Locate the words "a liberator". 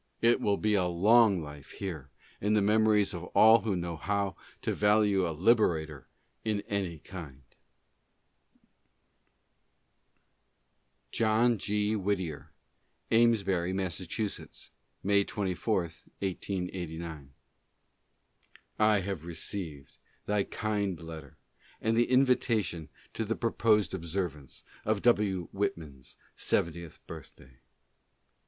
5.29-6.07